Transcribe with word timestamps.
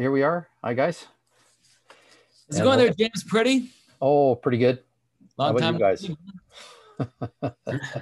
Well, 0.00 0.04
here 0.04 0.12
we 0.12 0.22
are. 0.22 0.48
Hi, 0.64 0.72
guys. 0.72 1.04
How's 2.48 2.56
it 2.56 2.60
And 2.60 2.64
going 2.64 2.78
there, 2.78 2.94
James? 2.94 3.22
Pretty 3.22 3.70
Oh, 4.00 4.34
pretty 4.34 4.56
good. 4.56 4.78
long 5.36 5.50
about 5.50 5.60
time. 5.60 5.74
you 5.74 5.78
guys? 5.78 6.10
Oh, 7.42 7.52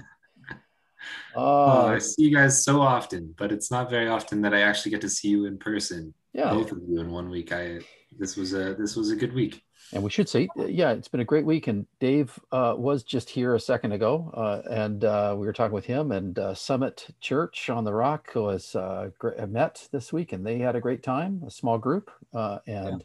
Oh, 1.35 1.87
I 1.89 1.99
see 1.99 2.23
you 2.23 2.37
guys 2.37 2.63
so 2.63 2.81
often, 2.81 3.35
but 3.37 3.51
it's 3.51 3.73
not 3.73 3.91
very 3.91 4.07
often 4.07 4.41
that 4.43 4.55
I 4.55 4.61
actually 4.61 4.93
get 4.93 5.01
to 5.01 5.09
see 5.09 5.27
you 5.27 5.47
in 5.47 5.59
person. 5.59 6.15
yeah. 6.33 6.51
Both 6.51 6.71
of 6.71 6.79
you 6.89 7.01
in 7.01 7.11
one 7.11 7.31
week. 7.31 7.51
I 7.51 7.81
this 8.17 8.37
was 8.37 8.55
a 8.55 8.75
this 8.75 8.97
was 8.97 9.11
a 9.11 9.17
good 9.17 9.35
week. 9.35 9.63
And 9.93 10.03
we 10.03 10.11
should 10.11 10.29
say, 10.29 10.49
yeah, 10.57 10.91
it's 10.91 11.09
been 11.09 11.21
a 11.21 11.25
great 11.25 11.47
week. 11.47 11.67
And 11.67 11.87
Dave 11.99 12.39
uh, 12.53 12.75
was 12.77 13.03
just 13.03 13.31
here 13.31 13.55
a 13.55 13.61
second 13.61 13.93
ago, 13.93 14.31
uh, 14.35 14.61
and 14.71 15.03
uh, 15.03 15.35
we 15.39 15.47
were 15.47 15.53
talking 15.55 15.73
with 15.75 15.87
him. 15.87 16.13
And 16.13 16.39
uh, 16.39 16.53
Summit 16.55 17.07
Church 17.21 17.71
on 17.71 17.85
the 17.85 17.95
Rock 17.95 18.29
was 18.35 18.75
uh, 18.77 19.11
met 19.49 19.89
this 19.91 20.13
week, 20.13 20.33
and 20.33 20.45
they 20.45 20.59
had 20.59 20.77
a 20.77 20.81
great 20.81 21.03
time, 21.03 21.43
a 21.47 21.51
small 21.51 21.79
group. 21.79 22.11
Uh, 22.35 22.59
and 22.67 23.03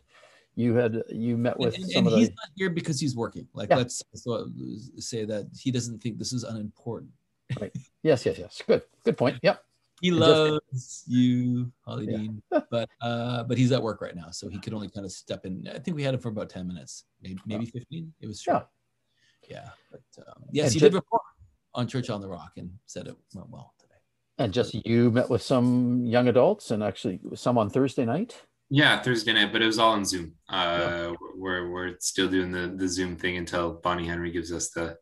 you 0.55 0.73
had 0.75 1.03
you 1.09 1.37
met 1.37 1.55
And, 1.55 1.65
with 1.65 1.75
and- 1.75 1.89
some 1.89 2.05
and 2.05 2.07
of 2.13 2.19
he's 2.19 2.27
the 2.29 2.35
not 2.35 2.49
here 2.55 2.69
because 2.69 2.99
he's 2.99 3.15
working. 3.15 3.47
Like 3.53 3.69
Yeah. 3.69 3.77
let's 3.77 4.03
so, 4.13 4.49
say 4.97 5.23
that 5.25 5.47
he 5.57 5.71
doesn't 5.71 6.03
think 6.03 6.17
this 6.19 6.33
is 6.33 6.43
unimportant. 6.43 7.11
right. 7.61 7.71
yes, 8.03 8.25
yes, 8.25 8.37
yes. 8.37 8.61
Good, 8.67 8.81
good 9.05 9.17
point. 9.17 9.37
Yep. 9.41 9.63
He 10.03 10.09
And 10.09 10.19
just- 10.19 10.29
loves 10.29 11.03
you, 11.07 11.71
Holly 11.85 12.07
Yeah. 12.09 12.17
Dean, 12.17 12.43
but 12.69 12.89
uh, 13.01 13.43
but 13.45 13.57
he's 13.57 13.71
at 13.71 13.81
work 13.81 14.01
right 14.01 14.13
now, 14.15 14.31
so 14.31 14.49
he 14.49 14.59
could 14.59 14.73
only 14.73 14.89
kind 14.89 15.05
of 15.05 15.13
step 15.13 15.45
in. 15.45 15.65
I 15.73 15.79
think 15.79 15.95
we 15.95 16.03
had 16.03 16.13
him 16.13 16.19
for 16.19 16.27
about 16.27 16.49
ten 16.49 16.67
minutes, 16.67 17.05
maybe 17.21 17.39
maybe 17.45 17.65
fifteen. 17.65 18.13
It 18.19 18.27
was 18.27 18.41
short. 18.41 18.67
Yeah, 19.49 19.69
but 19.89 20.01
um, 20.27 20.43
yes, 20.51 20.65
And 20.67 20.73
he 20.73 20.79
ju- 20.81 20.85
did 20.87 20.93
report 20.95 21.21
on 21.73 21.87
Church 21.87 22.09
on 22.09 22.19
the 22.19 22.27
Rock 22.27 22.51
and 22.57 22.69
said 22.85 23.07
it 23.07 23.15
went 23.33 23.49
well 23.49 23.73
today. 23.79 23.93
And 24.39 24.51
just 24.53 24.73
you 24.85 25.09
met 25.09 25.29
with 25.29 25.41
some 25.41 26.05
young 26.05 26.27
adults, 26.27 26.71
and 26.71 26.83
actually 26.83 27.21
some 27.35 27.57
on 27.57 27.69
Thursday 27.69 28.03
night. 28.03 28.41
Yeah, 28.69 29.01
Thursday 29.01 29.31
night, 29.31 29.53
but 29.53 29.61
it 29.61 29.67
was 29.67 29.79
all 29.79 29.93
on 29.93 30.03
Zoom. 30.03 30.33
Uh, 30.49 31.13
we're 31.37 31.69
we're 31.71 31.95
still 32.01 32.27
doing 32.27 32.51
the 32.51 32.73
the 32.75 32.89
Zoom 32.89 33.15
thing 33.15 33.37
until 33.37 33.71
Bonnie 33.75 34.07
Henry 34.07 34.31
gives 34.31 34.51
us 34.51 34.69
the 34.71 34.97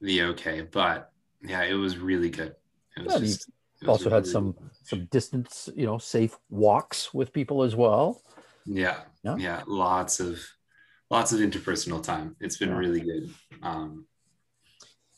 the 0.00 0.22
okay. 0.22 0.62
But 0.62 1.12
yeah, 1.40 1.62
it 1.62 1.74
was 1.74 1.98
really 1.98 2.30
good. 2.30 2.56
It 2.96 3.04
was 3.04 3.12
Yeah, 3.14 3.18
just, 3.20 3.20
it 3.20 3.46
was 3.46 3.46
Also 3.86 4.10
had 4.10 4.26
some 4.26 4.56
some 4.84 5.06
distance, 5.06 5.68
you 5.76 5.86
know, 5.86 5.98
safe 5.98 6.36
walks 6.50 7.14
with 7.14 7.32
people 7.32 7.62
as 7.62 7.76
well. 7.76 8.20
Yeah, 8.66 9.00
Yeah. 9.22 9.36
yeah, 9.36 9.62
lots 9.66 10.20
of 10.20 10.40
lots 11.10 11.32
of 11.32 11.40
interpersonal 11.40 12.02
time. 12.02 12.36
It's 12.40 12.58
been 12.58 12.70
Yeah. 12.70 12.76
really 12.76 13.00
good. 13.00 13.34
Um, 13.62 14.06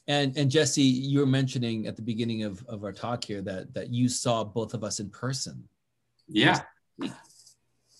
And 0.08 0.36
and 0.36 0.50
Jesse, 0.50 0.82
you 0.82 1.20
were 1.20 1.26
mentioning 1.26 1.86
at 1.86 1.96
the 1.96 2.02
beginning 2.02 2.42
of, 2.42 2.64
of 2.66 2.84
our 2.84 2.92
talk 2.92 3.24
here 3.24 3.42
that 3.42 3.72
that 3.74 3.90
you 3.90 4.08
saw 4.08 4.44
both 4.44 4.74
of 4.74 4.84
us 4.84 5.00
in 5.00 5.08
person. 5.10 5.68
yeah, 6.28 6.60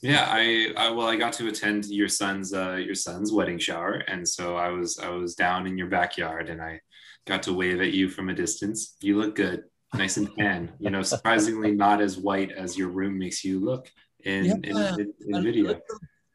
yeah. 0.03 0.25
I, 0.29 0.73
I 0.77 0.91
well, 0.91 1.09
I 1.09 1.17
got 1.17 1.33
to 1.35 1.49
attend 1.49 1.87
your 1.87 2.09
son's 2.09 2.53
uh, 2.53 2.75
your 2.75 2.95
son's 2.95 3.33
wedding 3.33 3.59
shower, 3.59 3.95
and 4.09 4.29
so 4.29 4.57
I 4.57 4.69
was 4.69 4.99
I 4.99 5.09
was 5.11 5.35
down 5.35 5.67
in 5.67 5.79
your 5.79 5.89
backyard, 5.89 6.49
and 6.51 6.61
I 6.61 6.81
got 7.27 7.43
to 7.45 7.53
wave 7.53 7.81
at 7.81 7.93
you 7.93 8.09
from 8.09 8.29
a 8.29 8.35
distance. 8.35 8.97
You 9.01 9.19
look 9.19 9.37
good, 9.37 9.65
nice 9.95 10.17
and 10.17 10.29
tan. 10.39 10.73
You 10.79 10.91
know, 10.91 11.03
surprisingly 11.03 11.73
not 11.73 12.01
as 12.01 12.17
white 12.19 12.53
as 12.53 12.77
your 12.79 12.89
room 12.89 13.19
makes 13.19 13.45
you 13.45 13.61
look 13.61 13.91
in 14.25 14.45
in, 14.47 14.63
Yeah. 14.77 14.95
in, 14.95 15.13
in 15.27 15.35
And 15.35 15.45
video. 15.45 15.81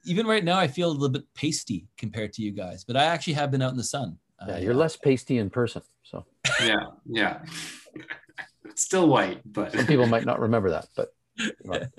Even 0.06 0.28
right 0.28 0.44
now, 0.44 0.58
I 0.60 0.68
feel 0.68 0.90
a 0.90 0.94
little 0.94 1.10
bit 1.10 1.24
pasty 1.34 1.88
compared 1.98 2.32
to 2.34 2.44
you 2.44 2.52
guys, 2.52 2.84
but 2.84 2.96
I 2.96 3.06
actually 3.06 3.34
have 3.34 3.50
been 3.50 3.62
out 3.62 3.72
in 3.72 3.78
the 3.78 3.84
sun. 3.84 4.18
Yeah, 4.48 4.56
Uh, 4.56 4.58
you're 4.60 4.74
less 4.76 4.96
pasty 4.96 5.38
in 5.40 5.50
person. 5.50 5.82
So 6.04 6.26
Yeah, 6.62 6.76
yeah. 7.08 7.40
Still 8.76 9.08
white, 9.08 9.42
but 9.46 9.72
some 9.72 9.88
people 9.88 10.06
might 10.06 10.26
not 10.26 10.40
remember 10.40 10.70
that, 10.70 10.88
but 10.96 11.14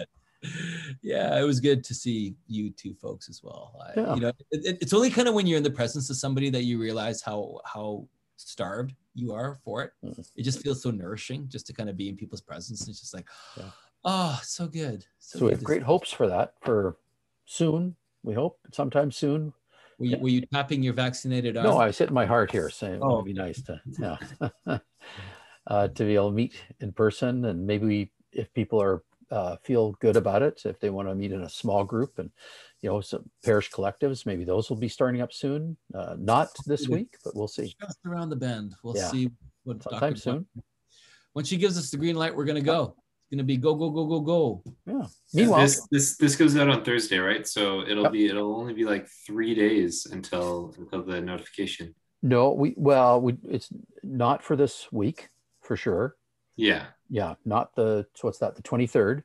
yeah, 1.03 1.41
it 1.41 1.45
was 1.45 1.59
good 1.61 1.83
to 1.85 1.95
see 1.95 2.35
you 2.47 2.71
two 2.71 2.95
folks 2.95 3.29
as 3.29 3.43
well. 3.43 3.75
I, 3.81 4.01
Yeah. 4.01 4.15
You 4.15 4.21
know, 4.21 4.29
it, 4.29 4.65
it- 4.67 4.79
it's 4.83 4.93
only 4.93 5.11
kind 5.11 5.27
of 5.29 5.35
when 5.35 5.47
you're 5.47 5.57
in 5.57 5.63
the 5.65 5.71
presence 5.71 6.11
of 6.11 6.17
somebody 6.17 6.51
that 6.51 6.65
you 6.65 6.79
realize 6.79 7.23
how 7.23 7.61
how 7.65 8.07
starved 8.37 8.95
you 9.15 9.33
are 9.33 9.59
for 9.65 9.83
it. 9.83 9.93
Mhm. 10.05 10.31
It 10.37 10.43
just 10.43 10.61
feels 10.61 10.83
so 10.83 10.91
nourishing 10.91 11.49
just 11.49 11.67
to 11.69 11.73
kind 11.73 11.89
of 11.89 11.97
be 11.97 12.09
in 12.09 12.17
people's 12.17 12.43
presence. 12.43 12.87
It's 12.89 13.01
just 13.01 13.15
like, 13.15 13.27
Yeah. 13.57 13.71
oh, 14.05 14.41
so 14.43 14.69
good. 14.69 15.07
so 15.19 15.39
we 15.39 15.47
good 15.47 15.57
have 15.57 15.65
great 15.65 15.81
see. 15.81 15.85
hopes 15.85 16.13
for 16.13 16.29
that 16.29 16.55
for 16.61 16.99
soon. 17.47 17.97
We 18.23 18.35
hope 18.35 18.59
sometime 18.73 19.11
soon. 19.11 19.53
Were 19.99 20.07
you, 20.07 20.19
were 20.19 20.29
you 20.29 20.41
tapping 20.53 20.83
your 20.83 20.93
vaccinated 20.93 21.57
arm? 21.57 21.67
No, 21.67 21.79
I 21.79 21.87
was 21.87 21.97
hitting 21.97 22.15
my 22.15 22.27
heart 22.27 22.51
here, 22.51 22.69
saying 22.69 23.01
oh. 23.03 23.15
it 23.15 23.17
would 23.17 23.25
be 23.25 23.33
nice 23.33 23.63
to 23.63 23.81
yeah, 23.99 24.19
uh, 25.67 25.89
to 25.89 26.05
be 26.05 26.15
able 26.15 26.31
to 26.31 26.37
meet 26.37 26.55
in 26.81 26.93
person, 26.93 27.47
and 27.47 27.67
maybe 27.67 27.87
we, 27.87 28.13
if 28.33 28.53
people 28.53 28.83
are 28.83 29.03
uh, 29.31 29.57
feel 29.65 29.93
good 30.01 30.17
about 30.17 30.43
it, 30.43 30.63
if 30.65 30.79
they 30.81 30.91
want 30.91 31.09
to 31.09 31.15
meet 31.15 31.33
in 31.33 31.43
a 31.43 31.49
small 31.49 31.85
group 31.85 32.19
and 32.19 32.31
you 32.83 32.91
know 32.91 33.01
some 33.01 33.29
parish 33.45 33.71
collectives, 33.71 34.27
maybe 34.27 34.45
those 34.45 34.71
will 34.71 34.77
be 34.77 34.89
starting 34.89 35.21
up 35.21 35.33
soon. 35.33 35.77
Uh, 35.95 36.15
not 36.19 36.49
this 36.67 36.89
week, 36.89 37.17
but 37.25 37.35
we'll 37.35 37.49
see. 37.49 37.75
just 37.81 37.99
around 38.07 38.31
the 38.31 38.37
bend. 38.37 38.75
We'll 38.83 38.97
Yeah. 38.97 39.11
see 39.11 39.31
what 39.65 39.83
Sometime 39.83 40.13
Dr. 40.13 40.21
soon. 40.21 40.47
When 41.33 41.45
she 41.45 41.57
gives 41.57 41.77
us 41.79 41.91
the 41.91 41.97
green 41.97 42.17
light, 42.17 42.35
we're 42.35 42.45
gonna 42.45 42.61
go. 42.61 42.95
It's 42.97 43.31
gonna 43.33 43.43
be 43.45 43.57
go 43.57 43.75
go 43.75 43.91
go 43.91 44.07
go 44.07 44.21
go. 44.21 44.63
Yeah. 44.87 45.07
Meanwhile, 45.35 45.61
this 45.63 45.87
this 45.91 46.17
this 46.17 46.37
goes 46.37 46.57
out 46.57 46.69
on 46.69 46.85
Thursday, 46.85 47.19
right? 47.19 47.47
So 47.47 47.83
it'll 47.83 48.05
Yep. 48.05 48.13
be 48.13 48.27
it'll 48.27 48.55
only 48.55 48.73
be 48.75 48.85
like 48.85 49.09
three 49.27 49.55
days 49.55 50.07
until 50.07 50.73
until 50.79 51.03
the 51.03 51.21
notification. 51.21 51.95
no, 52.23 52.53
we 52.53 52.75
well, 52.77 53.21
we 53.21 53.37
it's 53.49 53.69
not 54.05 54.43
for 54.45 54.55
this 54.57 54.91
week 54.93 55.29
for 55.63 55.77
sure. 55.77 56.17
Yeah, 56.55 56.87
Yeah, 57.09 57.35
not 57.45 57.75
the 57.75 58.07
so 58.15 58.29
what's 58.29 58.39
that 58.39 58.57
the 58.57 58.63
twenty 58.63 58.87
third, 58.87 59.23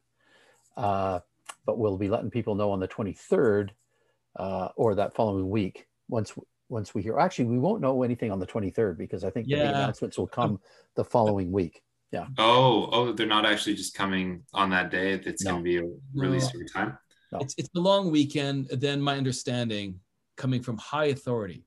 uh, 0.78 1.20
but 1.66 1.78
we'll 1.78 1.98
be 1.98 2.10
letting 2.10 2.30
people 2.30 2.56
know 2.56 2.72
on 2.72 2.80
the 2.80 2.88
twenty 2.88 3.14
third, 3.14 3.74
uh, 4.36 4.70
or 4.76 4.96
that 4.96 5.16
following 5.16 5.50
week. 5.50 5.88
Once 6.08 6.34
once 6.70 6.94
we 6.94 7.02
hear, 7.02 7.20
actually, 7.20 7.46
we 7.46 7.60
won't 7.60 7.82
know 7.82 8.04
anything 8.04 8.32
on 8.32 8.40
the 8.40 8.46
twenty 8.46 8.70
third 8.70 8.98
because 8.98 9.24
I 9.24 9.30
think 9.30 9.48
the 9.48 9.68
announcements 9.70 10.18
will 10.18 10.28
come 10.28 10.60
the 10.96 11.04
following 11.04 11.52
week. 11.52 11.82
Yeah. 12.12 12.28
Oh, 12.38 12.90
oh, 12.92 13.12
they're 13.14 13.26
not 13.26 13.46
actually 13.46 13.76
just 13.76 13.94
coming 13.94 14.44
on 14.54 14.70
that 14.72 14.92
day. 14.92 15.14
It's 15.14 15.44
No. 15.44 15.52
going 15.52 15.64
to 15.64 15.82
be 15.82 15.90
released 16.14 16.52
every 16.54 16.68
time. 16.68 16.98
No. 17.32 17.40
It's 17.40 17.56
it's 17.58 17.70
a 17.76 17.80
long 17.80 18.12
weekend. 18.12 18.68
Then 18.68 19.02
my 19.02 19.18
understanding, 19.18 20.00
coming 20.36 20.62
from 20.62 20.78
high 20.78 21.06
authority, 21.06 21.64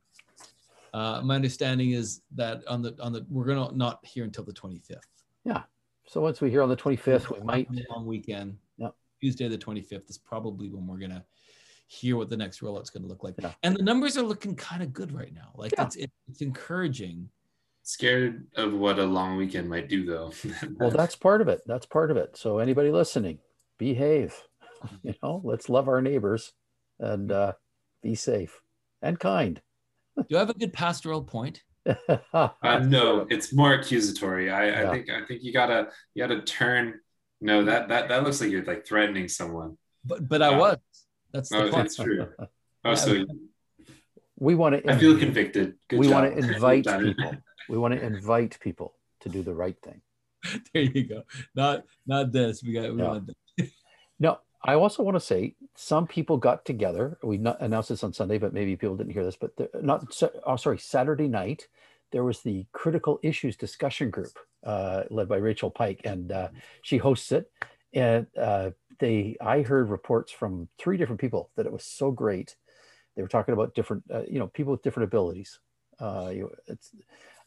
uh, 0.93 1.23
my 1.25 1.35
understanding 1.35 1.93
is 1.93 2.21
that 2.35 2.67
on 2.69 2.83
the 2.83 2.95
on 3.01 3.13
the 3.13 3.27
we're 3.31 3.47
gonna 3.47 3.75
not 3.75 4.05
hear 4.05 4.25
until 4.25 4.45
the 4.45 4.53
twenty 4.53 4.79
fifth. 4.79 5.09
So 6.15 6.21
once 6.21 6.41
we 6.41 6.49
hear 6.49 6.63
on 6.63 6.69
the 6.69 6.77
twenty 6.77 6.97
fifth, 6.97 7.29
we 7.29 7.41
might. 7.41 7.69
long 7.91 8.07
weekend. 8.07 8.57
Yep. 8.77 8.95
Tuesday 9.21 9.49
the 9.49 9.59
twenty 9.59 9.83
fifth 9.83 10.09
is 10.09 10.17
probably 10.17 10.69
when 10.69 10.87
we're 10.87 11.01
gonna 11.01 11.25
hear 11.89 12.17
what 12.17 12.31
the 12.31 12.37
next 12.37 12.61
rollout's 12.63 12.89
gonna 12.89 13.09
look 13.09 13.25
like. 13.25 13.35
Yeah. 13.41 13.51
And 13.65 13.75
the 13.77 13.83
numbers 13.83 14.17
are 14.17 14.23
looking 14.23 14.55
kind 14.55 14.81
of 14.81 14.93
good 14.93 15.11
right 15.11 15.35
now. 15.35 15.51
Like 15.57 15.73
Yeah. 15.73 15.87
it's 15.87 15.97
it's 16.29 16.41
encouraging. 16.41 17.29
Scared 17.83 18.47
of 18.55 18.75
what 18.75 19.01
a 19.01 19.05
long 19.05 19.37
weekend 19.37 19.69
might 19.69 19.89
do, 19.89 20.07
though. 20.07 20.33
Well, 20.79 20.93
that's 20.93 21.17
part 21.17 21.41
of 21.41 21.49
it. 21.49 21.63
That's 21.67 21.85
part 21.85 22.13
of 22.13 22.17
it. 22.17 22.37
So 22.37 22.59
anybody 22.61 22.93
listening, 22.93 23.41
behave. 23.77 24.35
You 25.03 25.15
know, 25.21 25.41
let's 25.43 25.69
love 25.69 25.89
our 25.89 26.01
neighbors 26.01 26.53
and 27.01 27.33
uh, 27.33 27.55
be 28.03 28.15
safe 28.15 28.61
and 29.03 29.19
kind. 29.19 29.61
Do 30.29 30.37
I 30.37 30.41
have 30.41 30.51
a 30.51 30.55
good 30.55 30.73
pastoral 30.75 31.23
point? 31.23 31.65
uh, 32.33 32.79
no, 32.81 33.27
it's 33.31 33.53
more 33.53 33.75
accusatory. 33.75 34.51
I, 34.51 34.67
Yeah. 34.69 34.89
I 34.89 34.93
think 34.93 35.11
I 35.11 35.25
think 35.27 35.43
you 35.43 35.53
gotta 35.53 35.89
you 36.15 36.27
gotta 36.27 36.43
turn. 36.43 37.01
No, 37.41 37.65
that 37.65 37.89
that 37.89 38.09
that 38.09 38.25
looks 38.25 38.41
like 38.41 38.51
you're 38.51 38.65
like 38.65 38.87
threatening 38.87 39.29
someone. 39.29 39.77
But 40.05 40.29
but 40.29 40.41
I 40.43 40.57
was. 40.57 40.79
That's 41.33 41.49
the 41.51 41.65
Oh, 41.65 41.71
point. 41.71 41.87
it's 41.87 41.97
true. 41.97 42.29
Oh, 42.87 42.95
so 42.95 43.25
we 44.39 44.55
want 44.55 44.77
to. 44.85 44.93
I 44.93 44.99
feel 44.99 45.19
convicted. 45.19 45.75
Good 45.89 46.01
we 46.01 46.07
job. 46.07 46.15
want 46.23 46.37
to 46.37 46.39
invite 46.55 46.85
people. 46.85 47.33
We 47.71 47.79
want 47.79 47.95
to 47.95 48.03
invite 48.05 48.59
people 48.61 48.95
to 49.21 49.31
do 49.31 49.43
the 49.43 49.55
right 49.55 49.77
thing. 49.83 50.03
there 50.75 50.83
you 50.83 51.05
go. 51.05 51.23
Not 51.55 51.85
not 52.07 52.31
this. 52.31 52.63
We 52.63 52.75
got 52.75 52.93
we 52.95 52.99
Yeah. 53.01 53.09
want 53.09 53.31
this. 53.57 53.71
No, 54.21 54.39
I 54.67 54.75
also 54.75 55.03
want 55.03 55.17
to 55.17 55.21
say 55.21 55.55
some 55.77 56.07
people 56.07 56.39
got 56.39 56.65
together. 56.65 57.19
We 57.23 57.37
announced 57.61 57.91
this 57.91 58.03
on 58.03 58.13
Sunday, 58.13 58.39
but 58.39 58.55
maybe 58.55 58.77
people 58.77 58.97
didn't 58.97 59.13
hear 59.13 59.25
this. 59.25 59.37
But 59.37 59.57
the, 59.57 59.69
not 59.83 60.05
oh, 60.47 60.57
sorry, 60.57 60.79
Saturday 60.79 61.29
night 61.29 61.69
there 62.15 62.25
was 62.25 62.41
the 62.43 62.65
critical 62.73 63.19
issues 63.25 63.57
discussion 63.57 64.09
group 64.09 64.39
uh, 64.65 65.03
led 65.11 65.29
by 65.29 65.37
Rachel 65.37 65.69
Pike, 65.69 66.01
and 66.05 66.31
uh, 66.31 66.49
she 66.83 66.97
hosts 66.97 67.33
it. 67.33 67.51
And 67.93 68.29
uh, 68.41 68.71
they, 69.01 69.37
I 69.41 69.63
heard 69.63 69.91
reports 69.91 70.31
from 70.31 70.69
three 70.79 70.97
different 70.97 71.21
people 71.21 71.51
that 71.57 71.67
it 71.67 71.73
was 71.73 71.85
so 71.85 72.13
great. 72.13 72.55
They 73.17 73.23
were 73.23 73.29
talking 73.29 73.53
about 73.53 73.75
different, 73.75 74.05
uh, 74.13 74.23
you 74.29 74.39
know, 74.39 74.47
people 74.47 74.71
with 74.71 74.83
different 74.83 75.09
abilities, 75.09 75.59
uh, 75.99 76.31
you, 76.33 76.53
it's, 76.69 76.93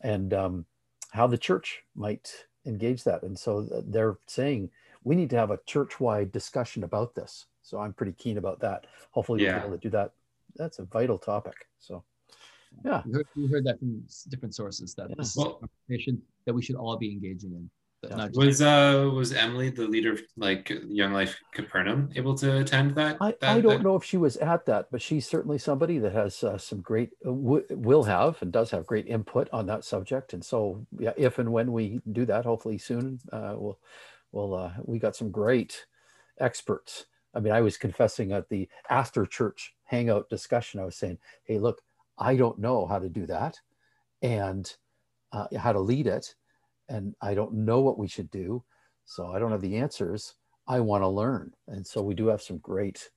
and 0.01 0.33
um, 0.33 0.65
how 1.11 1.27
the 1.27 1.37
church 1.37 1.83
might 1.95 2.29
engage 2.67 3.03
that. 3.05 3.23
And 3.23 3.37
so 3.37 3.67
uh, 3.73 3.81
they're 3.87 4.17
saying 4.27 4.69
we 5.03 5.15
need 5.15 5.29
to 5.31 5.37
have 5.37 5.51
a 5.51 5.59
church-wide 5.65 6.31
discussion 6.31 6.83
about 6.83 7.15
this. 7.15 7.45
So 7.61 7.79
I'm 7.79 7.93
pretty 7.93 8.13
keen 8.13 8.37
about 8.37 8.59
that. 8.59 8.85
Hopefully 9.11 9.37
we'll 9.43 9.47
Yeah. 9.53 9.59
be 9.59 9.65
able 9.67 9.77
to 9.77 9.81
do 9.81 9.89
that. 9.91 10.11
That's 10.55 10.79
a 10.79 10.83
vital 10.85 11.17
topic. 11.17 11.55
So 11.79 12.03
yeah, 12.83 13.01
We 13.05 13.13
heard, 13.13 13.27
we 13.35 13.47
heard 13.47 13.65
that 13.65 13.79
from 13.79 14.03
different 14.29 14.53
sources 14.53 14.93
that 14.95 15.09
Yeah. 15.09 15.15
this 15.17 15.31
is 15.31 15.37
Well- 15.37 15.59
a 15.63 15.67
conversation 15.67 16.21
that 16.45 16.53
we 16.53 16.61
should 16.61 16.75
all 16.75 16.97
be 16.97 17.11
engaging 17.11 17.53
in. 17.53 17.69
That 18.03 18.11
Yeah. 18.11 18.45
Was 18.45 18.61
uh 18.61 19.09
was 19.11 19.33
Emily 19.33 19.69
the 19.71 19.87
leader 19.87 20.11
of 20.13 20.21
like 20.35 20.69
Young 20.87 21.13
Life 21.13 21.39
Capernaum 21.51 22.09
able 22.15 22.35
to 22.35 22.59
attend 22.59 22.93
that? 22.95 23.17
I, 23.19 23.31
that, 23.41 23.43
I 23.43 23.59
don't 23.61 23.77
that- 23.77 23.83
know 23.83 23.95
if 23.95 24.03
she 24.03 24.17
was 24.17 24.37
at 24.37 24.65
that, 24.67 24.87
but 24.91 25.01
she's 25.01 25.27
certainly 25.27 25.57
somebody 25.57 25.97
that 25.99 26.11
has 26.13 26.43
uh, 26.43 26.57
some 26.59 26.81
great, 26.81 27.09
uh, 27.25 27.29
w- 27.29 27.65
will 27.71 28.03
have 28.03 28.39
and 28.41 28.51
does 28.51 28.69
have 28.71 28.85
great 28.85 29.07
input 29.07 29.49
on 29.51 29.65
that 29.65 29.83
subject. 29.83 30.33
And 30.33 30.45
so, 30.45 30.85
yeah, 30.99 31.13
if 31.17 31.39
and 31.39 31.51
when 31.51 31.71
we 31.71 31.99
do 32.11 32.25
that, 32.25 32.45
hopefully 32.45 32.77
soon, 32.77 33.19
uh, 33.33 33.55
we'll, 33.57 33.79
we'll, 34.31 34.53
uh, 34.53 34.73
we 34.83 34.99
got 34.99 35.15
some 35.15 35.31
great 35.31 35.87
experts. 36.39 37.07
I 37.33 37.39
mean, 37.39 37.53
I 37.53 37.61
was 37.61 37.77
confessing 37.77 38.31
at 38.31 38.47
the 38.49 38.69
after 38.91 39.25
church 39.25 39.73
hangout 39.85 40.29
discussion, 40.29 40.79
I 40.79 40.85
was 40.85 40.95
saying, 40.95 41.17
hey, 41.45 41.57
look, 41.57 41.81
I 42.17 42.35
don't 42.35 42.59
know 42.59 42.85
how 42.85 42.99
to 42.99 43.09
do 43.09 43.25
that 43.25 43.59
and 44.21 44.71
uh, 45.31 45.47
how 45.57 45.71
to 45.73 45.79
lead 45.79 46.05
it. 46.05 46.35
And 46.89 47.15
I 47.21 47.33
don't 47.33 47.53
know 47.53 47.81
what 47.81 47.97
we 47.97 48.07
should 48.07 48.31
do. 48.31 48.63
So 49.05 49.27
I 49.27 49.39
don't 49.39 49.51
have 49.51 49.61
the 49.61 49.77
answers. 49.77 50.35
I 50.67 50.79
want 50.79 51.03
to 51.03 51.07
learn. 51.07 51.53
And 51.67 51.85
so 51.85 52.01
we 52.01 52.13
do 52.13 52.27
have 52.27 52.41
some 52.41 52.57
great 52.57 53.09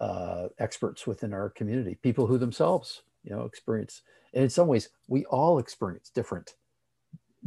uh, 0.00 0.48
experts 0.58 1.06
within 1.06 1.32
our 1.32 1.50
community, 1.50 1.96
people 2.02 2.26
who 2.26 2.38
themselves, 2.38 3.02
you 3.24 3.30
know, 3.30 3.42
experience. 3.42 4.02
And 4.34 4.44
in 4.44 4.50
some 4.50 4.68
ways, 4.68 4.88
we 5.06 5.24
all 5.26 5.58
experience 5.58 6.10
different, 6.10 6.54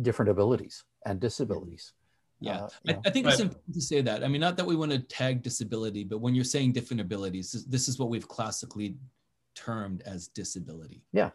different 0.01 0.31
abilities 0.31 0.83
and 1.05 1.19
disabilities. 1.19 1.93
Yeah, 2.39 2.63
Uh, 2.63 2.69
I. 2.87 2.97
I 3.05 3.09
think 3.11 3.27
it's 3.27 3.39
important 3.39 3.73
to 3.73 3.81
say 3.81 4.01
that. 4.01 4.23
I 4.23 4.27
mean, 4.27 4.41
not 4.41 4.57
that 4.57 4.65
we 4.65 4.75
want 4.75 4.91
to 4.91 4.99
tag 4.99 5.43
disability, 5.43 6.03
but 6.03 6.19
when 6.19 6.33
you're 6.33 6.43
saying 6.43 6.71
different 6.71 6.99
abilities, 6.99 7.51
this, 7.51 7.65
this 7.65 7.87
is 7.87 7.99
what 7.99 8.09
we've 8.09 8.27
classically 8.27 8.95
termed 9.53 10.01
as 10.07 10.27
disability. 10.27 11.03
Yeah. 11.13 11.29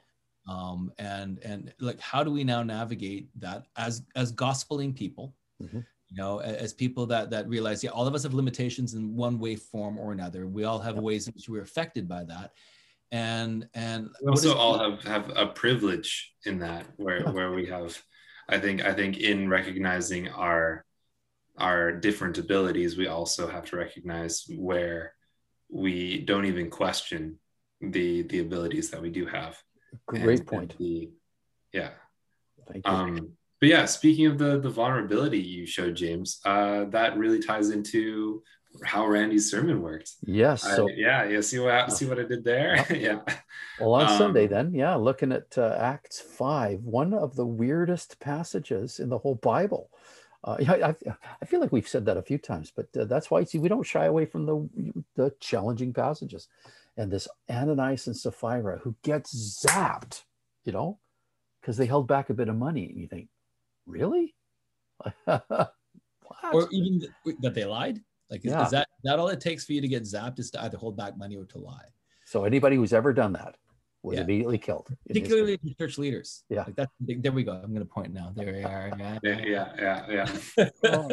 Um, 0.49 0.93
and 0.99 1.39
and 1.45 1.75
like, 1.81 2.01
how 2.01 2.23
do 2.23 2.31
we 2.31 2.45
now 2.45 2.63
navigate 2.63 3.29
that 3.41 3.67
as 3.77 4.03
as 4.15 4.33
gospeling 4.33 4.95
people? 4.95 5.35
Mhm. 5.63 5.85
You 6.09 6.17
know, 6.17 6.41
a- 6.41 6.45
as 6.63 6.73
people 6.73 7.07
that 7.07 7.31
that 7.31 7.49
realize, 7.49 7.83
yeah, 7.83 7.91
all 7.91 8.07
of 8.07 8.15
us 8.15 8.23
have 8.23 8.35
limitations 8.35 8.95
in 8.95 9.17
one 9.17 9.39
way, 9.41 9.57
form, 9.57 9.99
or 9.99 10.13
another. 10.13 10.47
We 10.47 10.65
all 10.65 10.79
have 10.79 10.95
Yep. 10.95 11.03
ways 11.05 11.27
in 11.27 11.35
which 11.35 11.49
we're 11.49 11.63
affected 11.63 12.07
by 12.09 12.25
that. 12.25 12.53
And 13.11 13.69
and 13.75 14.09
we 14.23 14.29
also 14.31 14.49
is- 14.51 14.55
all 14.55 14.79
have 14.79 15.03
have 15.03 15.31
a 15.37 15.47
privilege 15.49 16.33
in 16.45 16.59
that 16.61 16.87
where 16.97 17.25
where 17.31 17.53
we 17.53 17.67
have 17.67 18.01
i 18.49 18.59
think 18.59 18.85
i 18.85 18.93
think 18.93 19.19
in 19.19 19.49
recognizing 19.49 20.29
our 20.29 20.85
our 21.59 21.93
different 21.93 22.37
abilities 22.39 22.97
we 22.97 23.07
also 23.07 23.49
have 23.49 23.65
to 23.65 23.77
recognize 23.77 24.45
where 24.57 25.15
we 25.69 26.21
don't 26.21 26.47
even 26.47 26.69
question 26.69 27.39
the 27.81 28.23
the 28.23 28.41
abilities 28.41 28.91
that 28.91 29.01
we 29.03 29.11
do 29.11 29.25
have 29.27 29.57
Great 30.07 30.41
And- 30.41 30.47
point. 30.47 30.71
and 30.73 30.81
the, 30.81 31.11
yeah 31.73 31.91
Thank 32.71 32.87
you. 32.87 32.93
um 32.93 33.31
but 33.61 33.69
yeah 33.69 33.85
speaking 33.85 34.27
of 34.27 34.39
the 34.39 34.59
the 34.59 34.71
vulnerability 34.71 35.39
you 35.39 35.67
showed 35.67 35.95
james 35.97 36.41
uh 36.45 36.85
that 36.87 37.17
really 37.17 37.41
ties 37.41 37.71
into 37.71 38.43
how 38.85 39.07
randy's 39.07 39.51
sermon 39.51 39.81
worked 39.83 40.13
yes. 40.25 40.67
I- 40.67 40.87
yeah 40.97 41.25
yeah 41.25 41.41
see 41.41 41.59
what 41.59 41.93
see 41.93 42.07
what 42.07 42.19
i 42.19 42.25
did 42.25 42.45
there 42.45 42.85
yeah 42.95 43.21
well, 43.81 43.95
on 43.95 44.17
Sunday, 44.19 44.45
um, 44.45 44.51
then, 44.51 44.75
yeah, 44.75 44.95
looking 44.95 45.33
at 45.33 45.59
uh, 45.59 45.77
Acts 45.79 46.19
5, 46.19 46.81
one 46.85 47.13
of 47.13 47.37
the 47.37 47.45
weirdest 47.45 48.19
passages 48.21 49.01
in 49.01 49.11
the 49.11 49.19
whole 49.19 49.35
Bible. 49.35 49.91
Uh, 50.43 50.57
yeah, 50.59 50.73
I, 50.73 50.95
I 51.43 51.45
feel 51.45 51.61
like 51.61 51.73
we've 51.73 51.87
said 51.87 52.07
that 52.07 52.17
a 52.17 52.23
few 52.23 52.39
times, 52.39 52.73
but 52.75 52.87
uh, 52.99 53.05
that's 53.05 53.31
why, 53.31 53.45
see, 53.45 53.59
we 53.59 53.69
don't 53.69 53.83
shy 53.85 54.07
away 54.07 54.25
from 54.25 54.47
the, 54.47 54.93
the 55.15 55.35
challenging 55.41 55.93
passages. 55.93 56.49
And 56.97 57.11
this 57.11 57.29
Ananias 57.51 58.07
and 58.07 58.17
Sapphira 58.17 58.79
who 58.79 58.97
gets 59.03 59.65
zapped, 59.65 60.23
you 60.65 60.73
know, 60.73 60.99
because 61.61 61.77
they 61.77 61.87
held 61.87 62.09
back 62.09 62.31
a 62.31 62.35
bit 62.35 62.49
of 62.49 62.57
money. 62.57 62.87
And 62.89 62.99
you 63.01 63.07
think, 63.07 63.29
really? 63.87 64.35
what? 65.25 65.73
or 66.53 66.69
even 66.73 67.01
th- 67.01 67.37
that 67.41 67.55
they 67.55 67.65
lied. 67.65 68.01
Like, 68.31 68.45
is, 68.45 68.53
Yeah. 68.53 68.65
is 68.65 68.71
that 68.71 68.89
that 69.05 69.19
all 69.19 69.29
it 69.29 69.41
takes 69.41 69.65
for 69.65 69.73
you 69.73 69.81
to 69.81 69.89
get 69.89 70.03
zapped 70.05 70.39
is 70.39 70.51
to 70.53 70.63
either 70.65 70.79
hold 70.79 70.97
back 70.97 71.17
money 71.17 71.37
or 71.37 71.45
to 71.47 71.59
lie? 71.59 71.85
so 72.25 72.43
anybody 72.45 72.75
who's 72.75 72.93
ever 72.93 73.13
done 73.13 73.33
that 73.35 73.55
was 74.03 74.17
Yeah. 74.17 74.25
immediately 74.25 74.59
killed. 74.59 74.89
particularly 75.07 75.59
the 75.63 75.75
church 75.75 75.97
leaders. 75.97 76.43
Yeah. 76.49 76.65
Like 76.65 76.75
that. 76.77 76.89
There 77.01 77.31
we 77.31 77.45
go. 77.45 77.53
I'm 77.53 77.73
going 77.73 77.87
to 77.87 77.93
point 77.93 78.13
now. 78.13 78.33
There 78.35 78.53
we 78.53 78.65
are. 78.65 78.91
Yeah. 78.99 79.19
yeah 79.23 79.41
yeah 79.45 80.05
yeah, 80.09 80.27
yeah. 80.57 80.69
Oh. 80.85 81.09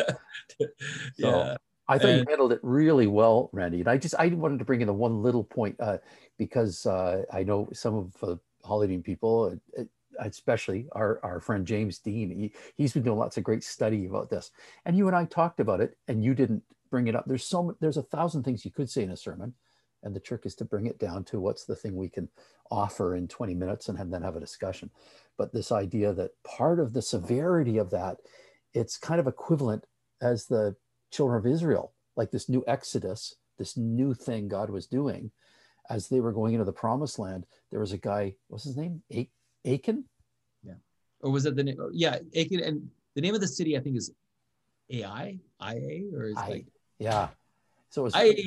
yeah. 1.18 1.58
I 1.88 1.98
thought 1.98 2.08
you 2.10 2.26
handled 2.28 2.54
it 2.54 2.60
really 2.64 3.08
well, 3.08 3.50
Randy. 3.52 3.80
And 3.80 3.90
I 3.90 3.98
just 3.98 4.16
I 4.18 4.28
wanted 4.28 4.60
to 4.60 4.66
bring 4.66 4.82
in 4.82 4.88
the 4.88 4.94
one 4.94 5.22
little 5.22 5.44
point 5.44 5.76
uh, 5.80 5.98
because 6.38 6.86
uh, 6.86 7.24
I 7.32 7.44
know 7.44 7.68
some 7.74 7.96
of 7.96 8.14
the 8.22 8.40
Hollydene 8.66 9.04
people, 9.04 9.60
uh, 9.78 9.82
uh, 9.82 9.86
especially 10.20 10.88
our, 10.94 11.20
our 11.24 11.40
friend 11.40 11.68
James 11.68 12.00
Dean, 12.00 12.30
he, 12.30 12.54
he's 12.78 12.94
been 12.94 13.04
doing 13.04 13.18
lots 13.18 13.38
of 13.38 13.44
great 13.44 13.64
study 13.64 14.06
about 14.06 14.30
this. 14.30 14.52
And 14.86 14.96
you 14.98 15.08
and 15.08 15.16
I 15.16 15.26
talked 15.26 15.60
about 15.60 15.82
it, 15.82 15.98
and 16.08 16.24
you 16.24 16.34
didn't 16.34 16.64
bring 16.90 17.08
it 17.08 17.16
up. 17.16 17.26
There's 17.28 17.44
so 17.46 17.76
there's 17.82 17.98
a 17.98 18.04
thousand 18.04 18.44
things 18.44 18.64
you 18.64 18.72
could 18.72 18.90
say 18.90 19.04
in 19.04 19.12
a 19.12 19.18
sermon, 19.18 19.54
and 20.04 20.16
the 20.16 20.22
trick 20.22 20.46
is 20.46 20.56
to 20.56 20.66
bring 20.66 20.88
it 20.88 21.00
down 21.00 21.26
to 21.26 21.42
what's 21.42 21.66
the 21.66 21.76
thing 21.76 21.96
we 21.96 22.10
can 22.10 22.30
offer 22.72 23.16
in 23.16 23.28
20 23.28 23.54
minutes 23.56 23.90
and 23.90 23.98
have- 23.98 24.10
then 24.10 24.24
have 24.24 24.36
a 24.36 24.40
discussion. 24.40 24.90
But 25.38 25.52
this 25.52 25.72
idea 25.72 26.14
that 26.14 26.32
part 26.44 26.80
of 26.80 26.94
the 26.94 27.02
severity 27.02 27.78
of 27.78 27.90
that, 27.92 28.18
it's 28.74 28.98
kind 28.98 29.20
of 29.20 29.28
equivalent 29.28 29.86
as 30.22 30.46
the 30.46 30.76
children 31.14 31.38
of 31.38 31.46
Israel, 31.46 31.94
like 32.16 32.32
this 32.32 32.50
new 32.50 32.64
Exodus, 32.68 33.36
this 33.58 33.78
new 33.78 34.14
thing 34.14 34.48
God 34.48 34.70
was 34.70 34.88
doing 34.88 35.32
as 35.90 36.08
they 36.10 36.20
were 36.20 36.34
going 36.34 36.54
into 36.54 36.66
the 36.66 36.74
promised 36.74 37.20
land. 37.20 37.46
There 37.70 37.80
was 37.80 37.92
a 37.92 37.98
guy, 37.98 38.36
what's 38.48 38.64
his 38.64 38.76
name? 38.76 39.04
A- 39.14 39.30
Achan? 39.66 40.06
Yeah. 40.64 40.74
Or 41.22 41.32
was 41.32 41.46
it 41.46 41.56
the 41.56 41.64
name? 41.64 41.78
Yeah. 41.94 42.18
Achan, 42.36 42.62
and 42.62 42.90
the 43.16 43.22
name 43.22 43.36
of 43.36 43.42
the 43.42 43.48
city, 43.48 43.78
I 43.78 43.82
think, 43.82 43.98
is 43.98 44.12
AI, 44.90 45.38
IA, 45.62 46.10
or 46.16 46.26
is 46.26 46.38
it 46.38 46.40
I- 46.40 46.50
like 46.50 46.66
Yeah. 47.00 47.30
So 47.90 48.02
it 48.02 48.06
was, 48.06 48.16
I? 48.16 48.28
but 48.30 48.38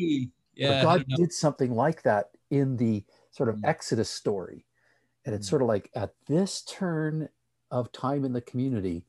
Yeah. 0.55 0.83
God 0.83 1.05
you 1.07 1.17
know, 1.17 1.17
did 1.23 1.33
something 1.33 1.73
like 1.73 2.03
that 2.03 2.31
in 2.51 2.77
the 2.77 3.05
sort 3.31 3.49
of 3.49 3.57
Mm. 3.57 3.69
Exodus 3.69 4.11
story. 4.11 4.67
And 5.25 5.35
it's 5.35 5.47
Mm. 5.47 5.51
sort 5.51 5.63
of 5.63 5.69
like 5.69 5.91
at 5.95 6.15
this 6.27 6.63
turn 6.63 7.29
of 7.71 7.93
time 7.93 8.25
in 8.25 8.33
the 8.33 8.41
community, 8.41 9.05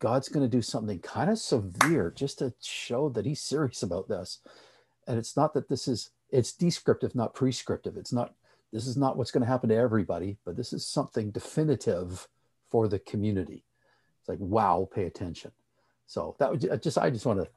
God's 0.00 0.28
going 0.28 0.44
to 0.48 0.56
do 0.56 0.62
something 0.62 0.98
kind 0.98 1.30
of 1.30 1.38
severe 1.38 2.12
just 2.16 2.38
to 2.40 2.52
show 2.60 3.08
that 3.10 3.26
he's 3.26 3.40
serious 3.40 3.82
about 3.82 4.08
this. 4.08 4.40
And 5.06 5.18
it's 5.18 5.36
not 5.36 5.54
that 5.54 5.68
this 5.68 5.86
is, 5.86 6.10
it's 6.30 6.52
descriptive, 6.52 7.14
not 7.14 7.34
prescriptive. 7.34 7.96
It's 7.96 8.12
not, 8.12 8.34
this 8.72 8.86
is 8.86 8.96
not 8.96 9.16
what's 9.16 9.30
going 9.30 9.42
to 9.42 9.50
happen 9.50 9.68
to 9.68 9.76
everybody, 9.76 10.38
but 10.44 10.56
this 10.56 10.72
is 10.72 10.86
something 10.86 11.30
definitive 11.30 12.26
for 12.70 12.88
the 12.88 12.98
community. 13.00 13.64
It's 14.20 14.28
like, 14.28 14.38
wow, 14.40 14.88
pay 14.92 15.04
attention. 15.04 15.52
So 16.06 16.34
that 16.38 16.50
would 16.50 16.82
just, 16.82 16.98
I 16.98 17.10
just 17.10 17.26
want 17.26 17.40
to 17.40 17.48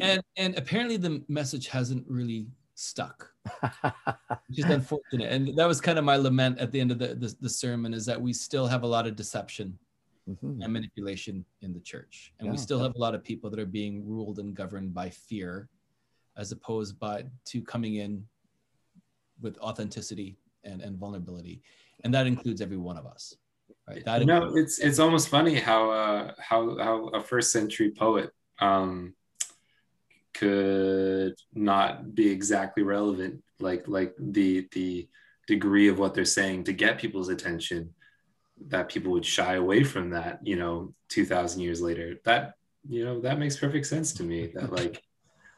and 0.00 0.22
and 0.36 0.56
apparently 0.56 0.96
the 0.96 1.22
message 1.28 1.68
hasn't 1.68 2.04
really 2.08 2.46
stuck, 2.74 3.30
which 4.48 4.58
is 4.58 4.64
unfortunate. 4.64 5.30
And 5.30 5.56
that 5.56 5.68
was 5.68 5.80
kind 5.80 5.98
of 5.98 6.04
my 6.04 6.16
lament 6.16 6.58
at 6.58 6.72
the 6.72 6.80
end 6.80 6.90
of 6.90 6.98
the, 6.98 7.14
the 7.14 7.34
the 7.40 7.48
sermon 7.48 7.94
is 7.94 8.04
that 8.06 8.20
we 8.20 8.32
still 8.32 8.66
have 8.66 8.82
a 8.82 8.86
lot 8.86 9.06
of 9.06 9.14
deception 9.14 9.78
Mhm. 10.36 10.62
and 10.64 10.72
manipulation 10.72 11.44
in 11.60 11.72
the 11.72 11.80
church. 11.80 12.32
And 12.38 12.48
we 12.50 12.56
Yeah. 12.56 12.62
still 12.62 12.80
have 12.80 12.94
a 12.94 12.98
lot 12.98 13.14
of 13.14 13.22
people 13.24 13.50
that 13.50 13.58
are 13.58 13.66
being 13.66 14.06
ruled 14.06 14.38
and 14.38 14.54
governed 14.54 14.92
by 14.94 15.10
fear 15.10 15.68
as 16.36 16.52
opposed 16.52 16.98
by 16.98 17.24
to 17.46 17.62
coming 17.62 17.94
in 17.96 18.26
with 19.40 19.58
authenticity 19.58 20.36
and, 20.64 20.80
and 20.82 20.96
vulnerability. 20.98 21.62
And 22.04 22.12
that 22.14 22.26
includes 22.26 22.60
every 22.60 22.76
one 22.76 22.96
of 22.96 23.06
us. 23.06 23.36
Right. 23.88 24.04
That 24.04 24.24
know, 24.24 24.46
includes- 24.46 24.78
it's 24.78 24.86
it's 24.86 24.98
almost 24.98 25.28
funny 25.28 25.54
how 25.56 25.90
uh, 25.90 26.34
how 26.38 26.78
how 26.78 27.06
a 27.08 27.20
first 27.20 27.50
century 27.52 27.90
poet 27.90 28.30
um, 28.60 29.14
could 30.34 31.34
not 31.54 32.14
be 32.14 32.28
exactly 32.28 32.82
relevant, 32.82 33.42
like 33.58 33.88
like 33.88 34.14
the 34.18 34.68
the 34.72 35.08
degree 35.46 35.88
of 35.88 35.98
what 35.98 36.14
they're 36.14 36.24
saying 36.24 36.64
to 36.64 36.72
get 36.72 36.98
people's 36.98 37.28
attention, 37.30 37.92
that 38.68 38.88
people 38.88 39.12
would 39.12 39.24
shy 39.24 39.54
away 39.54 39.84
from 39.84 40.10
that. 40.10 40.40
You 40.42 40.56
know, 40.56 40.94
two 41.08 41.24
thousand 41.24 41.60
years 41.60 41.80
later, 41.80 42.16
that 42.24 42.54
you 42.88 43.04
know 43.04 43.20
that 43.20 43.38
makes 43.38 43.56
perfect 43.56 43.86
sense 43.86 44.12
to 44.14 44.22
me. 44.22 44.52
That 44.54 44.72
like 44.80 45.02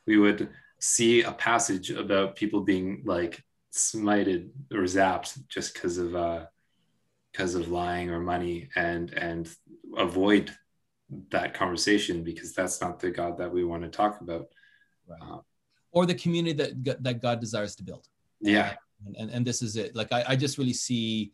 we 0.06 0.18
would 0.18 0.50
see 0.80 1.22
a 1.22 1.32
passage 1.32 1.90
about 1.90 2.36
people 2.36 2.60
being 2.60 3.02
like 3.04 3.42
smited 3.72 4.50
or 4.72 4.82
zapped 4.82 5.38
just 5.48 5.74
because 5.74 5.96
of 5.96 6.14
uh 6.14 6.44
because 7.32 7.54
of 7.54 7.68
lying 7.68 8.10
or 8.10 8.20
money 8.20 8.68
and 8.76 9.12
and 9.14 9.48
avoid 9.96 10.50
that 11.30 11.54
conversation 11.54 12.22
because 12.22 12.52
that's 12.52 12.80
not 12.80 12.98
the 13.00 13.10
god 13.10 13.38
that 13.38 13.50
we 13.50 13.64
want 13.64 13.82
to 13.82 13.88
talk 13.88 14.20
about 14.20 14.48
right. 15.08 15.40
or 15.92 16.04
the 16.04 16.14
community 16.14 16.52
that 16.52 17.02
that 17.02 17.22
God 17.22 17.40
desires 17.40 17.76
to 17.76 17.82
build. 17.82 18.06
yeah 18.40 18.74
and, 19.06 19.16
and, 19.16 19.30
and 19.30 19.46
this 19.46 19.62
is 19.62 19.76
it 19.76 19.94
like 19.96 20.12
i, 20.12 20.24
I 20.28 20.36
just 20.36 20.58
really 20.58 20.74
see 20.74 21.32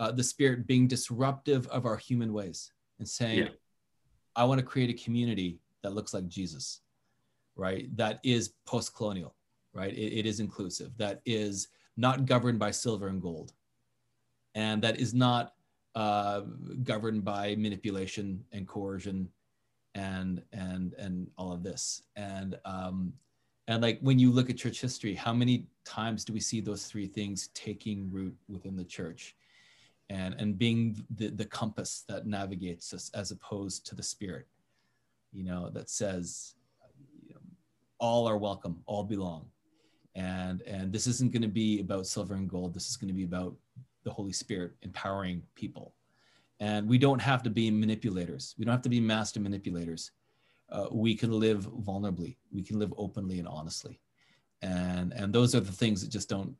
uh, 0.00 0.10
the 0.10 0.24
spirit 0.24 0.66
being 0.66 0.88
disruptive 0.88 1.66
of 1.68 1.86
our 1.86 1.96
human 1.96 2.32
ways 2.32 2.72
and 2.98 3.08
saying 3.08 3.38
Yeah. 3.38 3.48
i 4.34 4.42
want 4.44 4.58
to 4.58 4.66
create 4.72 4.90
a 4.90 4.98
community 5.04 5.50
that 5.82 5.92
looks 5.96 6.12
like 6.14 6.26
jesus 6.26 6.80
right? 7.56 7.94
That 7.96 8.20
is 8.22 8.54
post-colonial 8.64 9.34
right? 9.74 9.92
It, 9.92 10.12
it 10.20 10.26
is 10.26 10.40
inclusive. 10.40 10.90
That 10.96 11.20
is 11.26 11.68
not 11.96 12.24
governed 12.26 12.58
by 12.58 12.70
silver 12.70 13.08
and 13.08 13.20
gold. 13.20 13.52
And 14.54 14.80
that 14.82 14.98
is 14.98 15.12
not 15.14 15.54
uh, 15.94 16.40
governed 16.82 17.22
by 17.24 17.54
manipulation 17.56 18.42
and 18.52 18.66
coercion 18.66 19.28
and 19.94 20.42
and 20.52 20.94
and 20.94 21.28
all 21.36 21.52
of 21.52 21.62
this. 21.62 22.02
And 22.16 22.58
um 22.64 23.12
and 23.68 23.82
like 23.82 23.98
when 24.00 24.18
you 24.18 24.30
look 24.32 24.48
at 24.50 24.56
church 24.56 24.80
history 24.80 25.14
how 25.14 25.32
many 25.42 25.66
times 25.84 26.24
do 26.24 26.32
we 26.32 26.40
see 26.40 26.60
those 26.60 26.86
three 26.86 27.06
things 27.06 27.48
taking 27.66 28.10
root 28.10 28.34
within 28.48 28.74
the 28.76 28.84
church 28.84 29.36
and 30.10 30.34
and 30.38 30.58
being 30.58 31.02
the, 31.16 31.28
the 31.28 31.46
compass 31.46 32.04
that 32.08 32.26
navigates 32.26 32.92
us 32.92 33.10
as 33.14 33.30
opposed 33.30 33.86
to 33.86 33.94
the 33.94 34.02
spirit 34.02 34.46
you 35.32 35.44
know 35.44 35.70
that 35.70 35.88
says 35.88 36.54
you 37.26 37.34
know, 37.34 37.40
all 37.98 38.26
are 38.28 38.36
welcome 38.36 38.82
all 38.86 39.04
belong. 39.04 39.46
And 40.16 40.62
and 40.62 40.92
this 40.92 41.06
isn't 41.06 41.32
going 41.32 41.42
to 41.42 41.48
be 41.48 41.80
about 41.80 42.06
silver 42.06 42.34
and 42.34 42.48
gold. 42.48 42.74
This 42.74 42.88
is 42.88 42.96
going 42.96 43.08
to 43.08 43.14
be 43.14 43.24
about 43.24 43.54
the 44.04 44.10
holy 44.10 44.32
spirit 44.32 44.72
empowering 44.82 45.42
people. 45.54 45.94
And 46.58 46.88
we 46.88 46.98
don't 46.98 47.20
have 47.20 47.42
to 47.44 47.50
be 47.50 47.70
manipulators. 47.70 48.54
We 48.58 48.64
don't 48.64 48.72
have 48.72 48.82
to 48.82 48.88
be 48.88 49.00
master 49.00 49.40
manipulators. 49.40 50.10
Uh, 50.70 50.86
we 50.90 51.14
can 51.14 51.32
live 51.32 51.66
vulnerably. 51.66 52.36
We 52.52 52.62
can 52.62 52.78
live 52.78 52.92
openly 52.96 53.38
and 53.38 53.48
honestly. 53.48 54.00
And 54.62 55.12
and 55.12 55.32
those 55.32 55.54
are 55.54 55.60
the 55.60 55.72
things 55.72 56.02
that 56.02 56.10
just 56.10 56.28
don't 56.28 56.54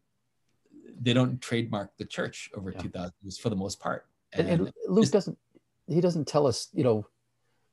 they 1.00 1.12
don't 1.12 1.40
trademark 1.40 1.96
the 1.96 2.04
church 2.04 2.50
over 2.54 2.70
yeah. 2.70 2.82
2000 2.82 3.12
years 3.22 3.38
for 3.38 3.50
the 3.50 3.56
most 3.56 3.80
part. 3.80 4.06
And, 4.32 4.48
and, 4.48 4.60
and 4.60 4.72
luke 4.88 5.10
doesn't 5.10 5.38
he 5.86 6.00
doesn't 6.00 6.28
tell 6.28 6.46
us 6.46 6.68
you 6.72 6.84
know 6.84 7.06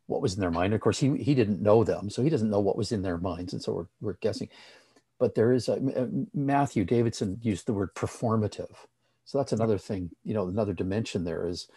what 0.07 0.21
was 0.21 0.35
in 0.35 0.39
their 0.39 0.51
mind. 0.51 0.73
Of 0.73 0.81
course 0.81 0.99
he 0.99 1.15
he 1.17 1.35
didn't 1.35 1.61
know 1.61 1.83
them 1.83 2.09
so 2.09 2.23
he 2.23 2.29
doesn't 2.29 2.49
know 2.49 2.59
what 2.59 2.77
was 2.77 2.91
in 2.91 3.01
their 3.01 3.17
minds 3.17 3.53
and 3.53 3.61
so 3.61 3.73
we're, 3.73 3.87
we're 4.01 4.17
guessing. 4.21 4.49
But 5.19 5.33
there 5.33 5.51
is 5.51 5.67
a, 5.67 5.73
uh, 5.73 6.07
matthew 6.33 6.83
davidson 6.85 7.39
used 7.41 7.65
the 7.65 7.73
word 7.73 7.93
performative. 7.95 8.73
So 9.25 9.37
that's 9.37 9.53
another 9.53 9.77
thing 9.77 10.11
you 10.23 10.33
know 10.33 10.47
another 10.47 10.73
dimension 10.73 11.23
there 11.23 11.45
is 11.47 11.67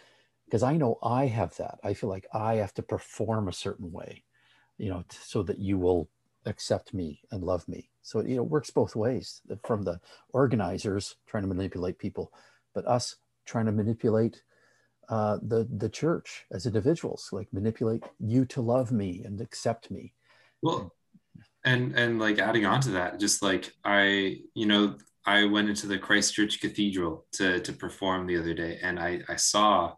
because 0.45 0.63
i 0.63 0.77
know 0.77 0.97
i 1.03 1.27
have 1.27 1.55
that. 1.57 1.79
I 1.83 1.93
feel 1.93 2.09
like 2.09 2.25
i 2.33 2.55
have 2.55 2.73
to 2.75 2.81
perform 2.81 3.47
a 3.47 3.53
certain 3.53 3.91
way 3.91 4.23
you 4.77 4.89
know 4.89 5.03
so 5.09 5.43
that 5.43 5.59
you 5.59 5.77
will 5.77 6.09
accept 6.45 6.93
me 6.93 7.21
and 7.31 7.43
love 7.43 7.67
me 7.67 7.91
so 8.01 8.21
you 8.21 8.35
know, 8.35 8.43
it 8.43 8.49
works 8.49 8.69
both 8.69 8.95
ways 8.95 9.41
from 9.65 9.83
the 9.83 9.99
organizers 10.29 11.15
trying 11.27 11.43
to 11.43 11.49
manipulate 11.49 11.99
people, 11.99 12.33
but 12.73 12.87
us 12.87 13.15
trying 13.45 13.65
to 13.65 13.71
manipulate 13.71 14.41
uh, 15.09 15.37
the 15.41 15.67
the 15.77 15.89
church 15.89 16.45
as 16.51 16.65
individuals, 16.65 17.29
like 17.31 17.51
manipulate 17.53 18.03
you 18.19 18.45
to 18.45 18.61
love 18.61 18.91
me 18.91 19.21
and 19.23 19.41
accept 19.41 19.91
me. 19.91 20.13
Well, 20.61 20.93
and 21.63 21.95
and 21.97 22.19
like 22.19 22.39
adding 22.39 22.65
on 22.65 22.81
to 22.81 22.91
that, 22.91 23.19
just 23.19 23.43
like 23.43 23.71
I, 23.83 24.37
you 24.55 24.65
know, 24.65 24.97
I 25.25 25.45
went 25.45 25.69
into 25.69 25.87
the 25.87 25.99
Christchurch 25.99 26.59
Cathedral 26.59 27.25
to 27.33 27.59
to 27.59 27.73
perform 27.73 28.25
the 28.25 28.37
other 28.37 28.53
day, 28.53 28.79
and 28.81 28.99
I 28.99 29.21
I 29.27 29.35
saw 29.35 29.93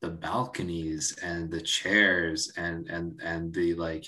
the 0.00 0.10
balconies 0.10 1.16
and 1.22 1.50
the 1.50 1.60
chairs 1.60 2.52
and 2.56 2.88
and 2.88 3.20
and 3.22 3.52
the 3.52 3.74
like 3.74 4.06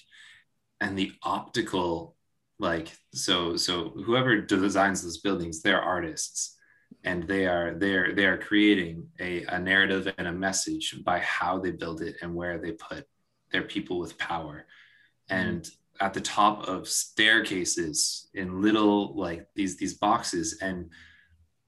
and 0.80 0.99
the 0.99 1.12
optical 1.23 2.16
like 2.58 2.92
so 3.12 3.56
so 3.56 3.90
whoever 3.90 4.40
designs 4.40 5.02
those 5.02 5.18
buildings 5.18 5.62
they're 5.62 5.80
artists. 5.80 6.56
And 7.04 7.28
they 7.28 7.47
are 7.47 7.75
they're 7.75 8.14
they 8.14 8.26
are 8.26 8.38
creating 8.38 9.06
a, 9.20 9.44
a 9.44 9.58
narrative 9.58 10.12
and 10.18 10.26
a 10.26 10.32
message 10.32 10.97
by 11.04 11.20
how 11.20 11.58
they 11.58 11.70
build 11.70 12.00
it 12.02 12.16
and 12.23 12.35
where 12.35 12.58
they 12.58 12.73
put 12.73 13.06
their 13.52 13.62
people 13.62 13.99
with 13.99 14.18
power. 14.18 14.66
Mm-hmm. 15.30 15.49
and 15.49 15.70
at 16.00 16.14
the 16.14 16.20
top 16.20 16.66
of 16.68 16.88
staircases 16.88 18.28
in 18.32 18.62
little 18.62 19.16
like 19.16 19.47
these 19.54 19.76
these 19.76 19.94
boxes 19.94 20.58
and 20.62 20.90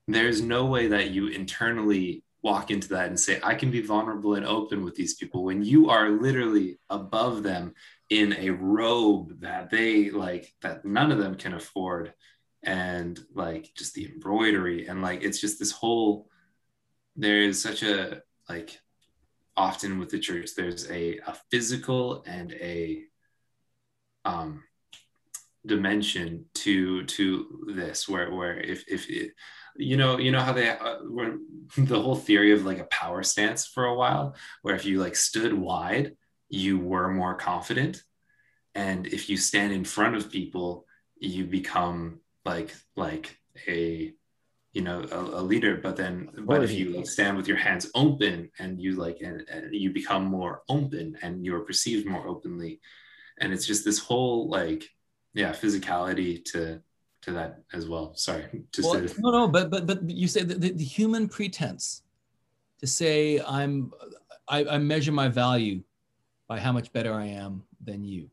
there's 0.09 0.41
no 0.41 0.67
way 0.67 0.87
that 0.89 1.11
you 1.11 1.27
internally 1.29 2.25
walk 2.43 2.71
into 2.71 2.89
that 2.89 3.09
and 3.09 3.21
say 3.21 3.39
i 3.43 3.55
can 3.55 3.71
be 3.71 3.83
vulnerable 3.83 4.35
and 4.35 4.47
open 4.47 4.85
with 4.85 4.95
these 4.95 5.15
people. 5.15 5.45
When 5.45 5.63
you 5.63 5.91
are 5.91 6.09
literally 6.11 6.79
above 6.89 7.43
them 7.43 7.75
in 8.11 8.35
a 8.35 8.51
robe 8.51 9.41
that 9.41 9.71
they 9.71 10.11
like 10.11 10.53
that 10.63 10.85
none 10.85 11.13
of 11.13 11.19
them 11.19 11.37
can 11.37 11.55
afford. 11.55 12.13
And 12.63 13.19
like 13.35 13.71
just 13.75 13.95
the 13.95 14.07
embroidery. 14.07 14.87
And 14.87 15.01
like 15.01 15.23
it's 15.23 15.41
just 15.41 15.59
this 15.59 15.73
whole 15.73 16.29
there 17.17 17.43
is 17.43 17.63
such 17.63 17.83
a 17.83 18.23
like 18.49 18.79
often 19.57 19.99
with 19.99 20.11
the 20.11 20.19
church 20.19 20.51
there's 20.57 20.91
a, 20.91 21.19
a 21.27 21.37
physical 21.51 22.23
and 22.27 22.53
a 22.53 23.03
um 24.25 24.63
dimension 25.67 26.47
to 26.55 27.05
to 27.05 27.67
this 27.75 28.09
where 28.09 28.31
where 28.31 28.59
if 28.59 28.85
if 28.89 29.09
it, 29.11 29.33
you 29.77 29.97
know 29.97 30.19
you 30.19 30.31
know 30.31 30.41
how 30.41 30.53
they 30.53 30.71
uh, 30.71 30.97
were 31.05 31.37
the 31.77 32.01
whole 32.01 32.17
theory 32.17 32.53
of 32.53 32.65
like 32.65 32.79
a 32.79 32.85
power 32.85 33.23
stance 33.23 33.67
for 33.67 33.85
a 33.85 33.95
while 33.95 34.35
where 34.63 34.75
if 34.75 34.85
you 34.85 34.99
like 35.01 35.17
stood 35.17 35.53
wide 35.53 36.13
you 36.51 36.79
were 36.79 37.09
more 37.09 37.35
confident. 37.35 38.03
And 38.75 39.07
if 39.07 39.31
you 39.31 39.37
stand 39.37 39.73
in 39.73 39.85
front 39.85 40.17
of 40.17 40.31
people 40.31 40.87
you 41.21 41.45
become 41.45 42.19
like 42.45 42.75
like 42.97 43.39
a 43.69 44.13
you 44.73 44.83
know 44.83 45.07
a, 45.13 45.19
a 45.19 45.43
leader. 45.43 45.77
But 45.77 45.97
then 45.97 46.31
but 46.45 46.65
if 46.65 46.73
you 46.73 46.97
like, 46.97 47.07
stand 47.07 47.37
with 47.37 47.47
your 47.47 47.59
hands 47.59 47.91
open 47.95 48.51
and 48.59 48.81
you 48.81 48.97
like 48.97 49.19
and, 49.21 49.47
and 49.49 49.75
you 49.75 49.93
become 49.93 50.25
more 50.25 50.63
open 50.69 51.17
and 51.23 51.45
you're 51.45 51.61
perceived 51.61 52.07
more 52.07 52.27
openly. 52.27 52.81
And 53.39 53.53
it's 53.53 53.67
just 53.67 53.85
this 53.85 53.99
whole 53.99 54.49
like 54.49 54.89
yeah 55.35 55.53
physicality 55.53 56.45
to 56.47 56.81
to 57.23 57.33
that 57.33 57.63
as 57.73 57.87
well. 57.87 58.15
Sorry 58.15 58.45
to 58.73 58.83
well, 58.83 59.07
say 59.07 59.15
no 59.19 59.31
no 59.31 59.49
but 59.49 59.71
but 59.71 59.87
but 59.87 60.09
you 60.09 60.27
say 60.27 60.43
the, 60.43 60.55
the 60.55 60.85
human 60.85 61.29
pretense 61.29 62.03
to 62.79 62.87
say 62.87 63.39
i'm 63.47 63.93
I, 64.49 64.65
I 64.65 64.79
measure 64.79 65.13
my 65.13 65.29
value 65.29 65.83
by 66.51 66.59
how 66.59 66.73
much 66.73 66.93
better 66.93 67.15
I 67.15 67.27
am 67.27 67.63
than 67.81 68.03
you, 68.03 68.29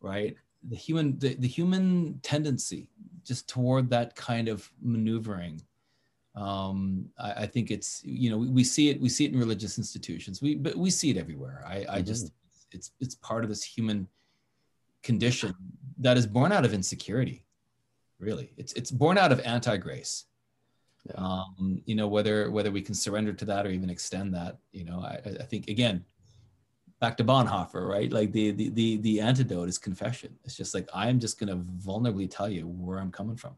right? 0.00 0.34
The 0.68 0.74
human, 0.74 1.16
the, 1.20 1.34
the 1.34 1.46
human 1.46 2.18
tendency 2.24 2.88
just 3.24 3.48
toward 3.48 3.88
that 3.90 4.16
kind 4.16 4.48
of 4.48 4.68
maneuvering. 4.82 5.62
Um, 6.34 7.10
I, 7.16 7.32
I, 7.44 7.46
think 7.46 7.70
it's, 7.70 8.02
you 8.04 8.28
know, 8.28 8.38
we, 8.38 8.48
we, 8.48 8.64
see 8.64 8.88
it, 8.88 9.00
we 9.00 9.08
see 9.08 9.24
it 9.24 9.32
in 9.32 9.38
religious 9.38 9.78
institutions, 9.78 10.42
we, 10.42 10.56
but 10.56 10.74
we 10.74 10.90
see 10.90 11.10
it 11.10 11.16
everywhere. 11.16 11.64
I, 11.64 11.86
I 11.88 12.02
just, 12.02 12.26
mm-hmm. 12.26 12.76
it's, 12.76 12.90
it's 12.98 13.14
part 13.14 13.44
of 13.44 13.50
this 13.50 13.62
human 13.62 14.08
condition 15.04 15.54
that 15.98 16.16
is 16.16 16.26
born 16.26 16.50
out 16.50 16.64
of 16.64 16.74
insecurity. 16.74 17.44
Really, 18.18 18.52
it's, 18.56 18.72
it's 18.72 18.90
born 18.90 19.16
out 19.16 19.30
of 19.30 19.38
anti-grace. 19.42 20.24
Yeah. 21.06 21.14
Um, 21.18 21.82
you 21.84 21.94
know, 21.94 22.08
whether, 22.08 22.50
whether 22.50 22.72
we 22.72 22.82
can 22.82 22.96
surrender 22.96 23.32
to 23.32 23.44
that 23.44 23.64
or 23.64 23.70
even 23.70 23.90
extend 23.90 24.34
that, 24.34 24.58
you 24.72 24.84
know, 24.84 25.00
I, 25.00 25.20
I 25.38 25.44
think 25.44 25.68
again, 25.68 26.04
back 27.02 27.16
to 27.16 27.24
Bonhoeffer, 27.24 27.86
right? 27.86 28.10
Like 28.12 28.30
the, 28.30 28.52
the 28.52 28.68
the 28.70 28.96
the 28.98 29.20
antidote 29.20 29.68
is 29.68 29.76
confession. 29.76 30.38
It's 30.44 30.56
just 30.56 30.72
like 30.72 30.88
I'm 30.94 31.18
just 31.18 31.38
gonna 31.38 31.56
vulnerably 31.56 32.30
tell 32.30 32.48
you 32.48 32.68
where 32.68 32.98
I'm 33.00 33.10
coming 33.10 33.36
from, 33.36 33.56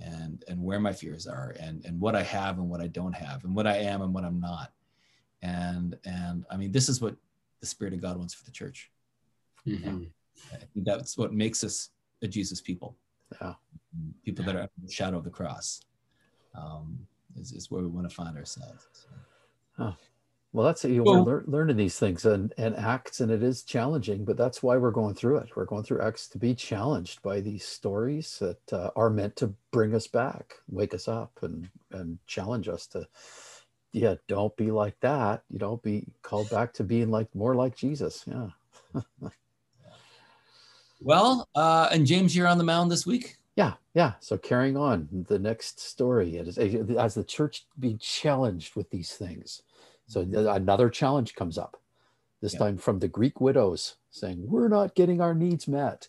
and 0.00 0.44
and 0.48 0.60
where 0.60 0.80
my 0.80 0.92
fears 0.92 1.28
are, 1.28 1.54
and 1.60 1.84
and 1.86 2.00
what 2.00 2.16
I 2.16 2.24
have 2.24 2.58
and 2.58 2.68
what 2.68 2.80
I 2.80 2.88
don't 2.88 3.14
have, 3.14 3.44
and 3.44 3.54
what 3.54 3.68
I 3.68 3.76
am 3.76 4.02
and 4.02 4.12
what 4.12 4.24
I'm 4.24 4.40
not, 4.40 4.72
and 5.42 5.96
and 6.04 6.44
I 6.50 6.56
mean 6.56 6.72
this 6.72 6.88
is 6.88 7.00
what 7.00 7.14
the 7.60 7.66
Spirit 7.66 7.94
of 7.94 8.02
God 8.02 8.18
wants 8.18 8.34
for 8.34 8.44
the 8.44 8.50
church. 8.50 8.90
Mm-hmm. 9.64 10.02
I 10.52 10.56
think 10.56 10.84
that's 10.84 11.16
what 11.16 11.32
makes 11.32 11.62
us 11.62 11.90
a 12.22 12.26
Jesus 12.28 12.60
people. 12.60 12.96
Yeah. 13.40 13.54
People 14.24 14.44
that 14.44 14.56
are 14.56 14.60
under 14.60 14.82
the 14.84 14.92
shadow 14.92 15.18
of 15.18 15.24
the 15.24 15.30
cross 15.30 15.80
um, 16.54 16.98
is, 17.36 17.52
is 17.52 17.70
where 17.70 17.82
we 17.82 17.88
want 17.88 18.08
to 18.08 18.14
find 18.14 18.36
ourselves. 18.36 18.86
So. 18.92 19.08
Huh. 19.78 19.92
Well, 20.56 20.64
that's 20.64 20.86
you 20.86 21.02
we're 21.02 21.44
learning 21.44 21.76
these 21.76 21.98
things 21.98 22.24
and, 22.24 22.50
and 22.56 22.74
acts, 22.76 23.20
and 23.20 23.30
it 23.30 23.42
is 23.42 23.62
challenging, 23.62 24.24
but 24.24 24.38
that's 24.38 24.62
why 24.62 24.78
we're 24.78 24.90
going 24.90 25.14
through 25.14 25.36
it. 25.36 25.54
We're 25.54 25.66
going 25.66 25.82
through 25.82 26.00
acts 26.00 26.28
to 26.28 26.38
be 26.38 26.54
challenged 26.54 27.20
by 27.20 27.42
these 27.42 27.62
stories 27.62 28.38
that 28.38 28.72
uh, 28.72 28.88
are 28.96 29.10
meant 29.10 29.36
to 29.36 29.52
bring 29.70 29.94
us 29.94 30.06
back, 30.06 30.54
wake 30.66 30.94
us 30.94 31.08
up, 31.08 31.40
and 31.42 31.68
and 31.90 32.18
challenge 32.26 32.68
us 32.68 32.86
to, 32.86 33.06
yeah, 33.92 34.14
don't 34.28 34.56
be 34.56 34.70
like 34.70 34.98
that. 35.00 35.42
You 35.50 35.58
know, 35.58 35.76
be 35.76 36.06
called 36.22 36.48
back 36.48 36.72
to 36.74 36.84
being 36.84 37.10
like 37.10 37.28
more 37.34 37.54
like 37.54 37.76
Jesus. 37.76 38.24
Yeah. 38.26 38.48
well, 41.02 41.50
uh, 41.54 41.90
and 41.92 42.06
James, 42.06 42.34
you're 42.34 42.48
on 42.48 42.56
the 42.56 42.64
mound 42.64 42.90
this 42.90 43.04
week. 43.04 43.36
Yeah, 43.56 43.74
yeah. 43.92 44.14
So 44.20 44.38
carrying 44.38 44.78
on 44.78 45.26
the 45.28 45.38
next 45.38 45.80
story, 45.80 46.38
as, 46.38 46.56
as 46.56 47.14
the 47.14 47.24
church 47.24 47.66
being 47.78 47.98
challenged 47.98 48.74
with 48.74 48.88
these 48.88 49.12
things 49.12 49.60
so 50.06 50.20
another 50.20 50.88
challenge 50.88 51.34
comes 51.34 51.58
up, 51.58 51.76
this 52.40 52.54
yeah. 52.54 52.60
time 52.60 52.78
from 52.78 52.98
the 52.98 53.08
Greek 53.08 53.40
widows 53.40 53.96
saying, 54.10 54.44
We're 54.46 54.68
not 54.68 54.94
getting 54.94 55.20
our 55.20 55.34
needs 55.34 55.66
met. 55.66 56.08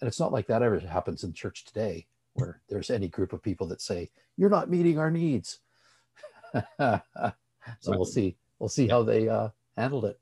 And 0.00 0.08
it's 0.08 0.18
not 0.18 0.32
like 0.32 0.46
that 0.48 0.62
ever 0.62 0.80
happens 0.80 1.22
in 1.22 1.32
church 1.32 1.64
today, 1.64 2.06
where 2.34 2.60
there's 2.68 2.90
any 2.90 3.08
group 3.08 3.32
of 3.32 3.42
people 3.42 3.66
that 3.68 3.80
say, 3.80 4.10
You're 4.36 4.50
not 4.50 4.70
meeting 4.70 4.98
our 4.98 5.10
needs. 5.10 5.60
so 6.52 6.62
right. 6.80 7.32
we'll 7.86 8.04
see. 8.04 8.36
We'll 8.58 8.68
see 8.68 8.88
how 8.88 9.02
they 9.02 9.28
uh, 9.28 9.48
handled 9.76 10.06
it. 10.06 10.18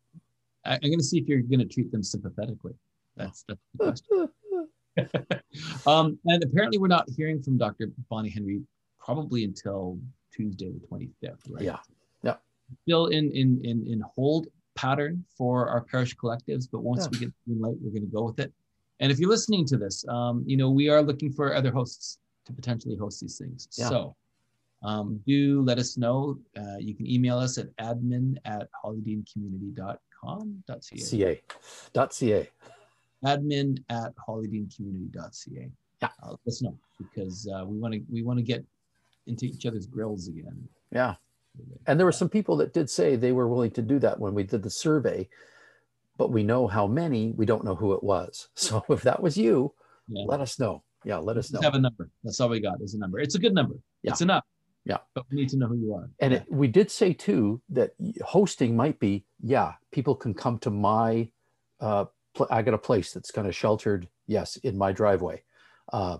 I'm 0.64 0.80
going 0.80 0.98
to 0.98 1.04
see 1.04 1.18
if 1.18 1.26
you're 1.26 1.40
going 1.40 1.60
to 1.60 1.64
treat 1.64 1.90
them 1.90 2.02
sympathetically. 2.02 2.74
That's, 3.16 3.44
that's 3.74 4.02
the 4.08 4.28
question. 4.98 5.32
um, 5.86 6.18
and 6.26 6.42
apparently, 6.44 6.78
we're 6.78 6.88
not 6.88 7.08
hearing 7.16 7.42
from 7.42 7.56
Dr. 7.56 7.90
Bonnie 8.10 8.28
Henry 8.28 8.60
probably 8.98 9.44
until 9.44 9.98
Tuesday, 10.34 10.70
the 10.70 10.86
25th, 10.86 11.38
right? 11.50 11.64
Yeah 11.64 11.78
still 12.82 13.06
in 13.06 13.30
in 13.32 13.60
in 13.64 13.86
in 13.86 14.00
hold 14.14 14.48
pattern 14.74 15.24
for 15.36 15.68
our 15.68 15.82
parish 15.82 16.16
collectives, 16.16 16.68
but 16.70 16.80
once 16.82 17.02
Yeah. 17.04 17.08
we 17.12 17.18
get 17.18 17.28
the 17.28 17.34
green 17.46 17.60
light, 17.60 17.76
we're 17.82 17.90
going 17.90 18.06
to 18.10 18.12
go 18.12 18.24
with 18.24 18.38
it. 18.38 18.52
And 19.00 19.10
if 19.12 19.18
you're 19.18 19.28
listening 19.30 19.66
to 19.66 19.76
this, 19.76 20.04
um, 20.08 20.42
you 20.46 20.56
know, 20.56 20.70
we 20.70 20.88
are 20.88 21.02
looking 21.02 21.32
for 21.32 21.54
other 21.54 21.70
hosts 21.72 22.18
to 22.46 22.52
potentially 22.52 22.96
host 22.96 23.20
these 23.20 23.36
things. 23.38 23.68
Yeah. 23.76 23.88
So 23.88 24.16
um, 24.82 25.20
do 25.26 25.62
let 25.62 25.78
us 25.78 25.96
know. 25.98 26.38
Uh, 26.56 26.76
you 26.78 26.94
can 26.94 27.06
email 27.06 27.38
us 27.38 27.58
at 27.58 27.74
admin 27.76 28.36
at 28.44 28.68
hollydeancommunity.com.ca. 28.84 30.98
ca 31.10 31.40
dot 31.92 32.12
ca 32.14 32.48
Admin 33.24 33.82
at 33.90 34.14
hollydeancommunity.ca. 34.16 35.70
Yeah. 36.00 36.08
Uh, 36.22 36.30
let 36.30 36.38
us 36.46 36.62
know 36.62 36.78
because 36.98 37.46
uh, 37.54 37.64
we 37.66 37.78
want 37.78 37.92
to 37.94 38.00
we 38.10 38.22
want 38.22 38.38
to 38.38 38.42
get 38.42 38.64
into 39.26 39.44
each 39.44 39.66
other's 39.66 39.86
grills 39.86 40.28
again. 40.28 40.66
yeah 40.90 41.14
and 41.86 41.98
there 41.98 42.06
were 42.06 42.12
some 42.12 42.28
people 42.28 42.56
that 42.56 42.72
did 42.72 42.88
say 42.88 43.16
they 43.16 43.32
were 43.32 43.48
willing 43.48 43.70
to 43.72 43.82
do 43.82 43.98
that 43.98 44.18
when 44.20 44.34
we 44.34 44.42
did 44.42 44.62
the 44.62 44.70
survey 44.70 45.28
but 46.16 46.30
we 46.30 46.42
know 46.42 46.66
how 46.66 46.86
many 46.86 47.32
we 47.36 47.46
don't 47.46 47.64
know 47.64 47.74
who 47.74 47.92
it 47.92 48.02
was 48.02 48.48
so 48.54 48.84
if 48.88 49.02
that 49.02 49.22
was 49.22 49.36
you 49.36 49.72
Yeah. 50.08 50.24
let 50.26 50.40
us 50.40 50.58
know 50.58 50.82
yeah 51.04 51.16
let 51.18 51.36
us 51.36 51.50
know 51.52 51.60
have 51.62 51.74
a 51.74 51.78
number. 51.80 52.10
That's 52.24 52.40
all 52.40 52.48
we 52.50 52.60
got 52.60 52.80
is 52.82 52.94
a 52.94 52.98
number. 52.98 53.18
It's 53.20 53.34
a 53.34 53.38
good 53.38 53.54
number. 53.54 53.74
Yeah. 54.02 54.10
It's 54.12 54.20
enough. 54.20 54.44
Yeah. 54.84 54.98
But 55.14 55.24
we 55.30 55.36
need 55.38 55.48
to 55.50 55.56
know 55.58 55.66
who 55.68 55.76
you 55.78 55.94
are. 55.94 56.08
and 56.20 56.32
Yeah. 56.32 56.38
it, 56.40 56.52
we 56.52 56.68
did 56.68 56.90
say 56.90 57.12
too 57.12 57.60
that 57.70 57.92
hosting 58.24 58.76
might 58.76 58.98
be 58.98 59.24
yeah 59.42 59.72
people 59.92 60.14
can 60.14 60.34
come 60.34 60.58
to 60.60 60.70
my 60.70 61.28
uh 61.80 62.04
pl- 62.34 62.48
i 62.50 62.60
got 62.62 62.74
a 62.74 62.78
place 62.78 63.12
that's 63.12 63.30
kind 63.30 63.48
of 63.48 63.54
sheltered 63.56 64.08
yes 64.26 64.56
in 64.56 64.76
my 64.76 64.92
driveway 64.92 65.42
uh 65.92 66.18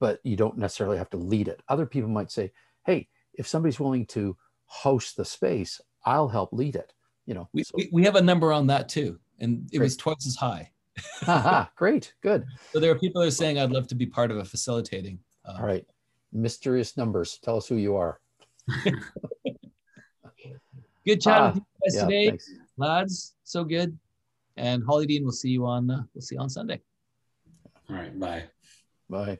but 0.00 0.20
you 0.22 0.36
don't 0.36 0.58
necessarily 0.58 0.98
have 0.98 1.08
to 1.10 1.16
lead 1.16 1.48
it 1.48 1.62
other 1.68 1.86
people 1.86 2.08
might 2.10 2.30
say 2.30 2.52
hey 2.84 3.08
if 3.34 3.46
somebody's 3.48 3.80
willing 3.80 4.04
to 4.06 4.36
host 4.82 5.16
the 5.16 5.24
space 5.24 5.80
i'll 6.04 6.28
help 6.28 6.52
lead 6.52 6.74
it 6.76 6.92
you 7.26 7.34
know 7.34 7.48
we, 7.52 7.62
so- 7.62 7.72
we, 7.76 7.88
we 7.92 8.04
have 8.04 8.16
a 8.16 8.20
number 8.22 8.52
on 8.52 8.66
that 8.66 8.88
too. 8.88 9.18
And 9.40 9.68
it 9.72 9.78
Great. 9.78 9.86
was 9.86 9.96
twice 9.96 10.26
as 10.26 10.36
high. 10.36 10.70
Haha, 11.22 11.66
great 11.76 12.14
good 12.22 12.44
So 12.72 12.78
there 12.80 12.90
are 12.92 12.98
people 12.98 13.20
that 13.20 13.28
are 13.28 13.32
saying 13.32 13.58
I'd 13.58 13.72
love 13.72 13.88
to 13.88 13.94
be 13.96 14.06
part 14.06 14.30
of 14.30 14.36
a 14.38 14.44
facilitating. 14.44 15.18
Uh, 15.46 15.56
all 15.58 15.66
right 15.66 15.84
mysterious 16.32 16.96
numbers 16.96 17.38
tell 17.42 17.56
us 17.56 17.66
who 17.66 17.76
you 17.76 17.96
are 17.96 18.20
Good 21.06 21.20
chat 21.20 21.40
Ah, 21.40 21.46
with 21.48 21.56
you 21.56 21.62
guys 21.84 21.94
yeah 21.94 22.04
today, 22.04 22.28
thanks 22.28 22.50
lads. 22.76 23.34
So 23.44 23.62
good. 23.64 23.96
And 24.56 24.82
Hollydene, 24.82 25.22
we'll 25.22 25.32
see 25.32 25.50
you 25.50 25.66
on 25.66 25.90
uh, 25.90 26.02
we'll 26.14 26.22
see 26.22 26.34
you 26.36 26.40
on 26.40 26.48
Sunday. 26.48 26.80
All 27.90 27.96
right. 27.96 28.18
Bye. 28.18 28.44
bye 29.10 29.38